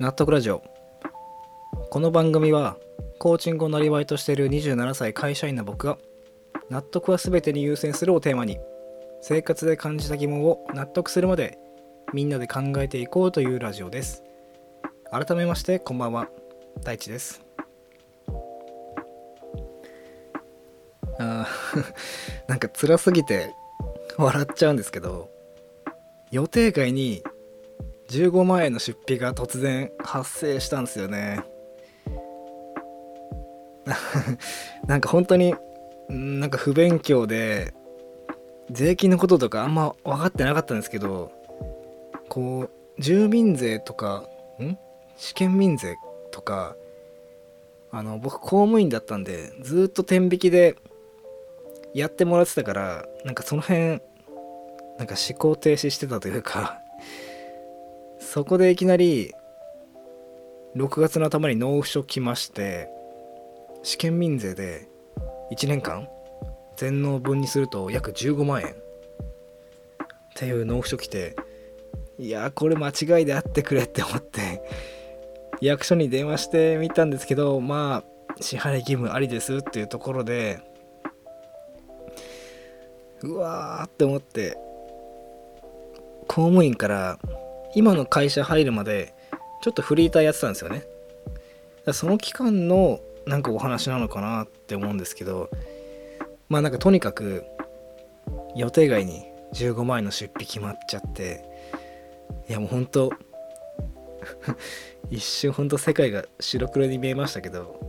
[0.00, 0.62] 納得ラジオ。
[1.90, 2.78] この番組は
[3.18, 5.98] コーチングをなりわいとしている27歳会社員の僕が
[6.70, 8.58] 納得は全てに優先するをテーマに
[9.20, 11.58] 生活で感じた疑問を納得するまで
[12.14, 14.24] みんなで考えていこうというラジオです。
[15.10, 16.30] 改めましてこんばんは。
[16.82, 17.44] 大地です。
[21.18, 21.46] あ
[22.48, 23.54] なんか辛すぎて
[24.16, 25.28] 笑っちゃうんですけど
[26.30, 27.22] 予定外に
[28.10, 31.44] 15万円の出費が突然発生したんですよね。
[34.86, 35.54] なんか本当に
[36.12, 37.72] んなんか不勉強で
[38.70, 41.32] 税金のこととかあんま分かってなかったんですけど
[42.28, 44.28] こう住民税とか
[44.60, 44.76] ん？
[45.16, 45.96] 試験民税
[46.30, 46.76] とか
[47.90, 50.76] あの僕公務員だったんでずっと天引きで
[51.94, 54.00] やってもらってたからなんかその辺
[54.98, 56.79] なんか思考停止してたというか
[58.32, 59.34] そこでいきなり
[60.76, 62.88] 6月の頭に納付書来まして
[63.82, 64.86] 試験民税で
[65.50, 66.06] 1年間
[66.76, 68.68] 全納分にすると約15万円。
[68.68, 68.72] っ
[70.36, 71.34] ていう納付書来て
[72.20, 74.62] いやこれ間違いであってくれって思って
[75.60, 80.60] 役所に電話してみたんですけどまあ支払い義務ありですっていうところで
[83.22, 84.56] うわーって思って
[86.28, 87.18] 公務員から
[87.74, 89.14] 今の会社入るまで
[89.62, 90.84] ちょっとフリーターやってたんですよね。
[91.92, 95.50] その期間のなんかお話なのかなって思うんですけど
[96.48, 97.44] まあなんかとにかく
[98.54, 101.44] 予定外に15万円の出費決まっちゃって
[102.48, 103.12] いやもうほんと
[105.10, 107.80] 一瞬ほんと世界が白黒に見えましたけど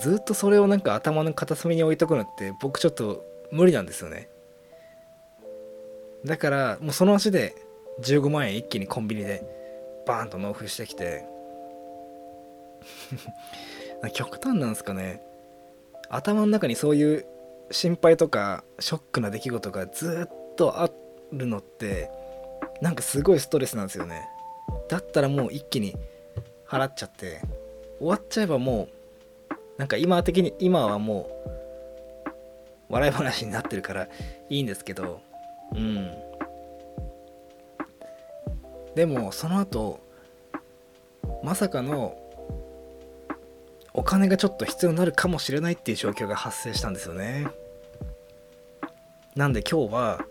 [0.00, 4.28] ずっとそれをなんか頭の片隅に置いとくのって僕ちょっと無理なんですよね。
[6.24, 7.54] だからもうその足で
[8.00, 9.42] 15万円一気にコンビニで
[10.06, 11.24] バーンと納付してきて。
[14.12, 15.22] 極端なんですかね。
[16.10, 17.26] 頭の中にそういう
[17.70, 20.90] 心配とかショックな出来事がずっとあ
[21.32, 22.10] るのって
[22.80, 24.28] なんかすごいストレスなんですよね。
[24.88, 25.96] だったらもう一気に
[26.66, 27.40] 払っちゃって
[27.98, 28.88] 終わっちゃえばも
[29.48, 31.28] うなんか今的に今はも
[32.28, 34.08] う笑い話になってるから
[34.48, 35.20] いいんですけど。
[35.72, 36.10] うん。
[38.94, 40.00] でもその後
[41.42, 42.16] まさかの
[43.92, 47.46] お金がちょっと必要になるかもしれないっていう状況が発生したんですよね。
[49.36, 50.24] なんで今日は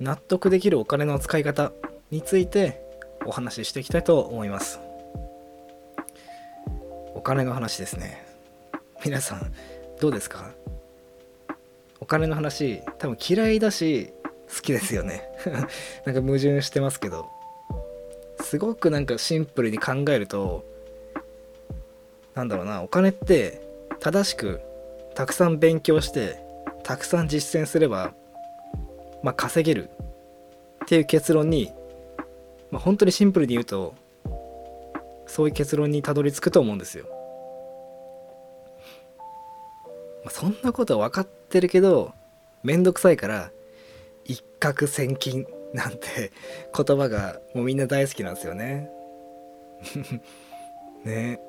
[0.00, 1.72] 納得できるお金の使い方
[2.10, 2.80] について
[3.24, 4.80] お話ししていきたいと思います。
[7.14, 8.26] お金の話ですね。
[9.04, 9.52] 皆さん
[10.00, 10.50] どうですか？
[12.00, 14.12] お金の話多分嫌いだし
[14.54, 15.22] 好きですよね。
[16.04, 17.41] なんか矛盾してますけど。
[18.52, 20.62] すごくなんかシンプルに考えると
[22.34, 23.62] なんだろうなお金って
[23.98, 24.60] 正しく
[25.14, 26.38] たくさん勉強して
[26.82, 28.12] たくさん実践すれば
[29.22, 29.88] まあ稼げる
[30.84, 31.72] っていう結論に、
[32.70, 33.94] まあ、本当にシンプルに言うと
[35.26, 37.06] そういう結論にたどり着くと思うんですよ。
[40.24, 42.12] まあ、そんなことは分かってるけど
[42.62, 43.50] めんどくさいから
[44.26, 46.32] 一攫千金 なんて
[46.76, 48.90] 言葉がもうみんな大好きなんですよね。
[51.04, 51.40] ね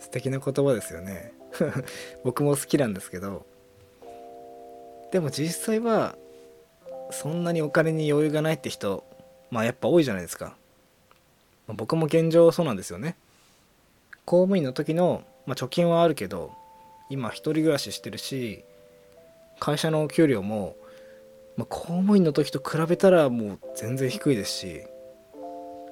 [0.00, 1.32] 素敵な言葉ですよね。
[2.24, 3.44] 僕も好きなんですけど
[5.10, 6.16] でも実際は
[7.10, 9.04] そんなにお金に余裕がないって人
[9.50, 10.56] まあやっぱ多いじゃないですか。
[11.66, 13.16] まあ、僕も現状そうなんですよね。
[14.24, 16.52] 公務員の時の、まあ、貯金はあるけど
[17.08, 18.64] 今一人暮らししてるし
[19.58, 20.76] 会社のお給料も
[21.56, 24.82] まあ、公務員の時と比べたらもう全然低いですし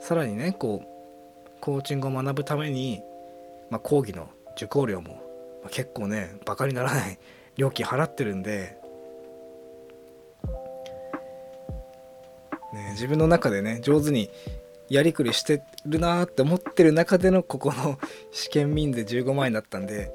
[0.00, 0.98] さらにねこう
[1.60, 3.02] コーチングを学ぶために、
[3.70, 5.14] まあ、講義の受講料も、
[5.62, 7.18] まあ、結構ねバカにならない
[7.56, 8.78] 料金払ってるんで、
[12.72, 14.30] ね、自分の中でね上手に
[14.88, 17.98] やりくりしてるなーって思ってる中でのここの
[18.32, 20.10] 試験民税15万円だったんで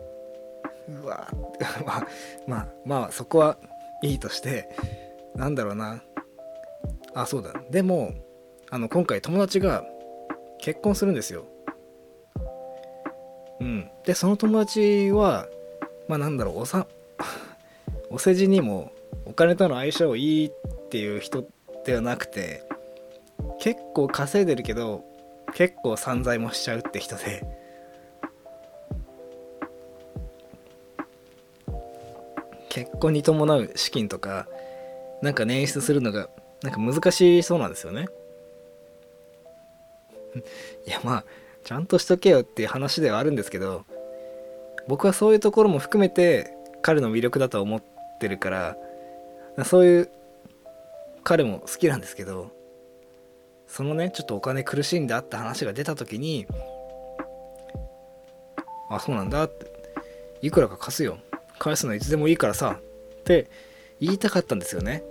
[0.90, 1.30] うわ
[1.86, 2.08] まあ
[2.48, 3.58] まあまあそこは
[4.02, 4.70] いいとして
[5.36, 6.02] なんだろうな。
[7.14, 7.54] あそうだ。
[7.70, 8.14] でも
[8.70, 9.84] あの今回友達が
[10.60, 11.46] 結婚するんですよ。
[13.60, 13.90] うん。
[14.06, 15.48] でその友達は
[16.08, 16.88] まあなんだろうおさ
[18.10, 18.92] お世辞にも
[19.26, 20.52] お金との相性いいっ
[20.90, 21.46] ていう人
[21.86, 22.64] ではなくて
[23.60, 25.04] 結構稼いでるけど
[25.54, 27.64] 結構散財もしちゃうって人で。
[32.70, 34.48] 結婚に伴う資金とか
[35.24, 36.30] なんか捻出するのが
[36.64, 38.08] なんか難しそうなんですよね。
[40.86, 41.26] いやまあ
[41.64, 43.86] ちゃんとしとけよっていう話ではあるんですけど
[44.86, 47.82] 僕はそういうところも含めて彼の魅力だと思っ
[48.20, 48.78] てるから
[49.64, 50.10] そういう
[51.24, 52.52] 彼も好きなんですけど
[53.66, 56.46] そのねちょっとお金苦しいんだって話が出た時に
[58.90, 59.72] あそうなんだって
[60.42, 61.18] いくらか貸すよ。
[61.60, 62.78] 返すのいつでもいいからさ
[63.22, 63.50] って
[64.02, 65.02] 言いたかったんですよね。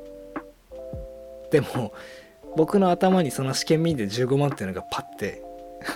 [1.52, 1.93] でも
[2.56, 5.43] 僕の頭にその試験民で15万っていうのがパッて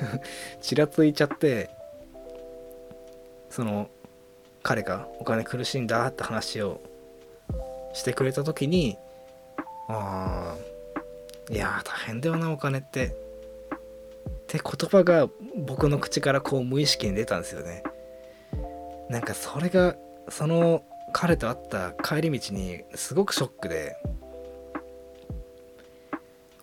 [0.63, 1.71] ちらついちゃって
[3.51, 3.89] その
[4.63, 6.81] 彼がお金苦しいんだって話を
[7.93, 8.97] してくれた時に
[9.89, 10.55] あ
[11.49, 13.27] あいや大変だよなお金って。
[14.47, 17.83] って言葉が僕の口からこう無意識に出たんですよね。
[19.09, 19.97] なんかそれが
[20.29, 23.97] その彼と会った帰り道にすごくショックで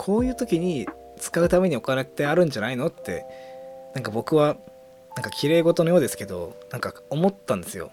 [0.04, 0.86] こういう時に
[1.18, 2.88] 使うためにお金ってあるんじゃないの？
[2.88, 3.26] って
[3.96, 4.58] なんか僕は
[5.16, 7.90] なんか綺麗事のようですけどなんか思ったんですよ。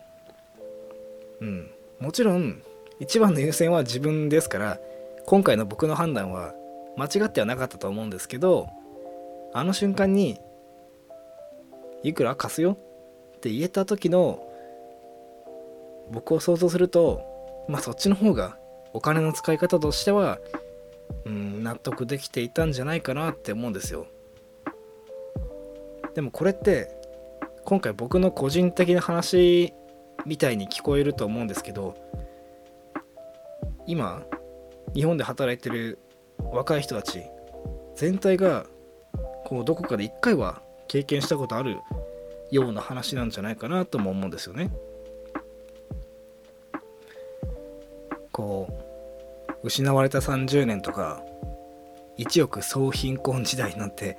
[1.41, 1.71] うん。
[2.01, 2.63] もちろん
[2.99, 4.81] 一番の優先は自分ですから
[5.27, 6.53] 今回の僕の判断は
[6.97, 8.69] 間違ってはなかったと思うんですけど
[9.53, 10.41] あの瞬間に
[12.03, 12.73] いくら貸すよ
[13.37, 14.43] って言えた時の
[16.11, 17.23] 僕を想像すると
[17.69, 18.57] まあそっちの方が
[18.95, 20.39] お金の使い方としては
[21.61, 24.07] 納得できていたんじゃないかなって思うんですよ
[26.15, 26.91] でもこれって
[27.65, 29.73] 今回僕の個人的な話
[30.27, 31.95] みたいに聞こえると思うんですけど
[33.87, 34.23] 今
[34.95, 35.99] 日本で働いてる
[36.39, 37.23] 若い人たち
[37.95, 38.67] 全体が
[39.45, 41.79] こうどこかで一回は経験したことある
[42.51, 44.73] ような話なんじゃないかなとも思うんですよね。
[48.33, 48.90] こう
[49.63, 51.23] 失われた30年とか
[52.17, 54.19] 一億総貧困時代なんて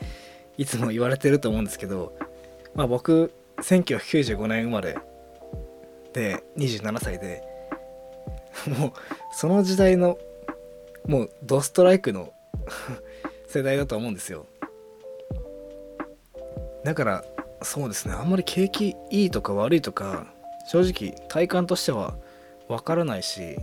[0.57, 2.13] いつも言われてると思うんですけど
[2.75, 4.97] まあ僕1995年生まれ
[6.13, 7.43] で27歳で
[8.77, 8.93] もう
[9.33, 10.17] その時代の
[11.07, 12.31] もうドストライクの
[13.47, 14.45] 世代だと思うんですよ。
[16.83, 17.23] だから
[17.61, 20.25] そうですねあんまり景気いいとか悪いとか
[20.67, 22.15] 正直体感としては
[22.67, 23.57] わからないし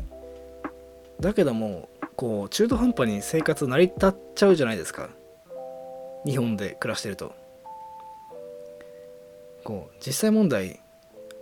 [1.21, 5.09] だけどもこう中途半端に生活成り立っちゃうじゃないですか。
[6.25, 7.33] 日本で暮らしてると。
[9.65, 10.81] こう実際問題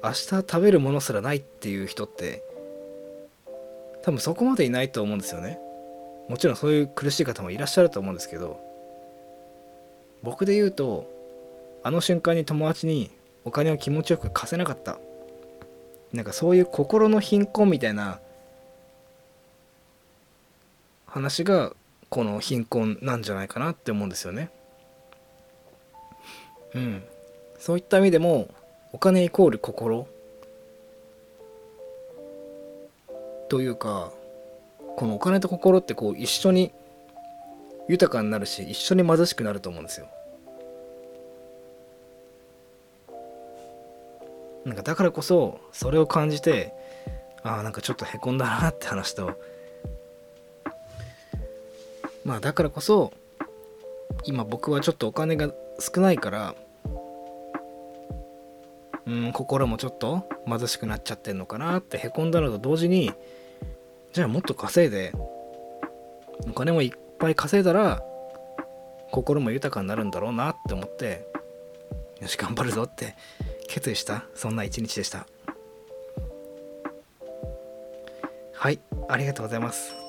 [0.03, 2.43] 明日食べるものすらないっていう人って
[4.03, 5.59] 多分そこまでいないと思うんですよね。
[6.29, 8.59] もちろんそういう苦しい方もいらっしゃると思うんですけど
[10.23, 11.09] 僕で言うと
[11.85, 13.11] あの瞬間に友達に
[13.45, 14.99] お金を気持ちよく貸せなかった。
[16.13, 18.21] なんかそういう心の貧困みたいな
[21.17, 21.73] 話が
[22.11, 24.51] この貧困なんじゃないかなって思うんですよね。
[26.75, 27.03] うん。
[27.59, 28.55] そういった意味でも
[28.93, 30.07] お金イコール心
[33.49, 34.13] というか
[34.97, 36.71] このお金と心ってこう一緒に
[37.89, 40.09] 豊かになるし一緒に貧しくなると思うんですよ。
[44.67, 46.75] なんかだからこそそれを感じて
[47.43, 49.41] ああなんかちょっとへこんだなって話と
[52.27, 53.13] まあだからこそ
[54.25, 56.57] 今僕はちょっとお金が少ないから
[59.07, 63.13] うん心もちょっと貧しくなっちゃってんのかなってへこんだのと同時に
[64.13, 65.13] じゃあもっと稼いで
[66.49, 68.03] お金もいっぱい稼いだら
[69.13, 71.29] 心も豊かになるんだろうなって思って
[72.21, 73.15] よし頑張るぞって
[73.69, 75.29] 決意したそんな一日でした。
[78.53, 80.06] はいありがとうございます。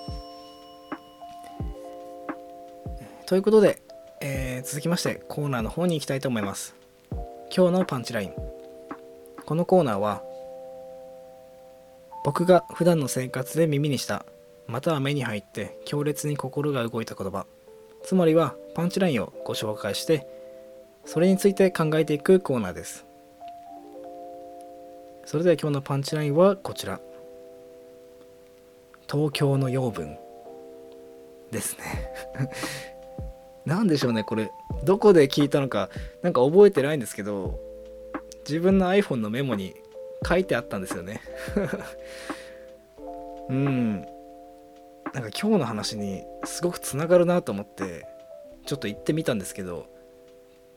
[3.28, 3.82] ということで、
[4.22, 6.76] えー、続きましてコーナーの方に行きたいと思います。
[7.54, 8.34] 今日のパンチライン。
[9.46, 10.24] このコーナーは
[12.24, 14.26] 僕が普段の生活で耳にした
[14.66, 17.46] または目に入って強烈に心が動いた言葉。
[18.02, 20.26] つまりはパンチラインをご紹介して
[21.04, 23.06] それについて考えていくコーナーです。
[25.26, 27.02] それでは今日のパンチラインはこちら。
[29.12, 30.18] 東京の養分
[31.52, 32.10] ですね。
[33.68, 34.50] 何でしょうねこれ。
[34.86, 35.90] どこで聞いたのか
[36.22, 37.60] なんか覚えてないんですけど
[38.48, 39.76] 自分の iPhone のメモに
[40.26, 41.22] 書いてあったんですよね。
[43.50, 44.02] うん。
[45.14, 48.06] なんか今日の話にすごくつながるなと思って
[48.66, 49.86] ちょっと言ってみたんですけど、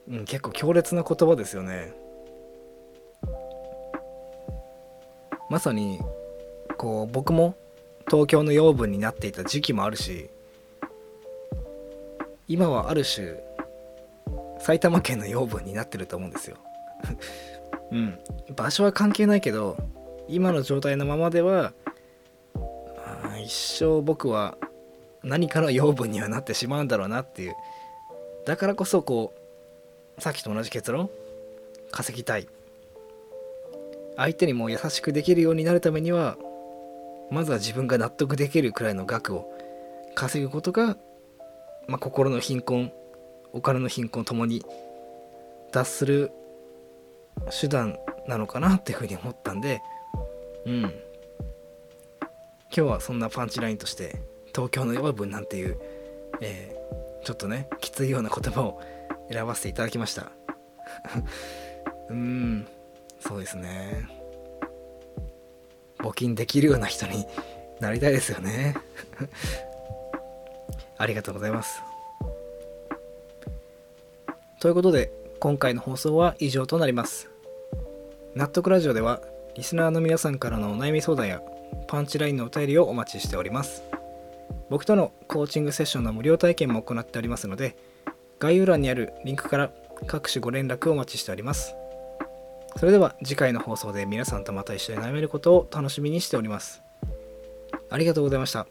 [0.09, 1.92] うん、結構強烈な言葉ですよね。
[5.49, 6.00] まさに
[6.76, 7.54] こう僕も
[8.09, 10.30] 東京の養分になっていた時期もあるし
[12.50, 13.37] 今はある種
[14.59, 16.57] 埼玉県の養分になってると思うんですよ。
[17.92, 18.19] うん。
[18.57, 19.76] 場所は関係ないけど
[20.26, 21.73] 今の状態のままでは
[23.40, 24.59] 一生僕は
[25.23, 27.54] 何かの養分にはなってしまうんだろうなっていう。
[28.45, 29.33] だからこそこ
[30.19, 31.09] うさっきと同じ結論。
[31.92, 32.49] 稼ぎたい。
[34.16, 36.37] 相手にも優しくできるようになるためには
[37.30, 39.57] まずは自分が納得できるくらいの額を
[40.16, 40.97] 稼ぐことが、
[41.90, 42.92] まあ、心の貧困
[43.52, 44.64] お金の貧困ともに
[45.73, 46.30] 脱する
[47.61, 49.82] 手段なのかなっていうふうに思ったんで
[50.66, 50.82] うん。
[50.82, 50.92] 今
[52.70, 54.23] 日はそんなパンチラインとして
[54.54, 55.80] 東京の養分なんていう、
[56.40, 58.80] えー、ちょっとねきついような言葉を
[59.28, 60.30] 選ばせていただきました。
[62.09, 62.68] うん。
[63.18, 64.09] そうですね。
[65.99, 67.26] 募金できるような人に
[67.80, 68.76] なりたいですよね。
[71.00, 71.83] ありがとうございます。
[74.61, 77.30] ということで今回の放送は以上となります。
[78.35, 79.23] 納得ラジオでは
[79.57, 81.40] リスナーの皆さんからのお悩み相談や
[81.88, 83.83] パンチラインのお便りをお待ちしております。
[84.69, 87.76] 僕とのコーチングセッションの無料体験も行っておりますので
[88.38, 89.73] 概要欄にあるリンクから
[90.07, 91.75] 各種ご連絡をお待ちしております。
[92.76, 96.83] それでは次回の放送で皆さんとまた一緒に悩めることを楽しみにしております。
[97.88, 98.66] ありがとうございました。